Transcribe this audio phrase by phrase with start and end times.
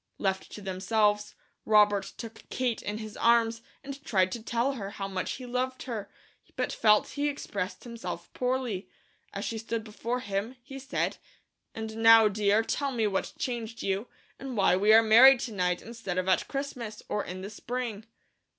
[0.17, 5.07] Left to themselves, Robert took Kate in his arms and tried to tell her how
[5.07, 6.09] much he loved her,
[6.55, 8.89] but felt he expressed himself poorly.
[9.31, 11.17] As she stood before him, he said:
[11.75, 14.07] "And now, dear, tell me what changed you,
[14.39, 18.07] and why we are married to night instead of at Christmas, or in the spring."